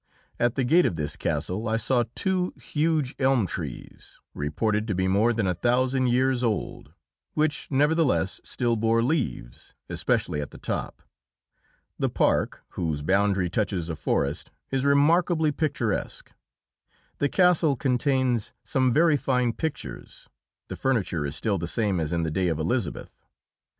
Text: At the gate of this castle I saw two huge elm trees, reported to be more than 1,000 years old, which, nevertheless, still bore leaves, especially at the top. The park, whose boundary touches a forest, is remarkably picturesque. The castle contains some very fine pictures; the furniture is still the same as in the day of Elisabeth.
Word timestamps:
At 0.39 0.55
the 0.55 0.63
gate 0.63 0.87
of 0.87 0.95
this 0.95 1.15
castle 1.15 1.67
I 1.67 1.77
saw 1.77 2.05
two 2.15 2.55
huge 2.59 3.13
elm 3.19 3.45
trees, 3.45 4.19
reported 4.33 4.87
to 4.87 4.95
be 4.95 5.07
more 5.07 5.31
than 5.31 5.45
1,000 5.45 6.07
years 6.07 6.41
old, 6.41 6.91
which, 7.35 7.67
nevertheless, 7.69 8.41
still 8.43 8.75
bore 8.75 9.03
leaves, 9.03 9.75
especially 9.89 10.41
at 10.41 10.49
the 10.49 10.57
top. 10.57 11.03
The 11.99 12.09
park, 12.09 12.63
whose 12.69 13.03
boundary 13.03 13.47
touches 13.47 13.89
a 13.89 13.95
forest, 13.95 14.49
is 14.71 14.83
remarkably 14.85 15.51
picturesque. 15.51 16.31
The 17.19 17.29
castle 17.29 17.75
contains 17.75 18.53
some 18.63 18.91
very 18.91 19.17
fine 19.17 19.53
pictures; 19.53 20.27
the 20.67 20.75
furniture 20.75 21.27
is 21.27 21.35
still 21.35 21.59
the 21.59 21.67
same 21.67 21.99
as 21.99 22.11
in 22.11 22.23
the 22.23 22.31
day 22.31 22.47
of 22.47 22.57
Elisabeth. 22.57 23.19